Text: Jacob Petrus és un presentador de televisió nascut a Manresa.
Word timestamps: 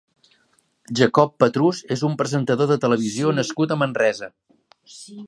Jacob 0.99 1.35
Petrus 1.43 1.81
és 1.97 2.03
un 2.09 2.17
presentador 2.21 2.71
de 2.73 2.79
televisió 2.87 3.35
nascut 3.41 3.77
a 3.77 3.79
Manresa. 3.83 4.31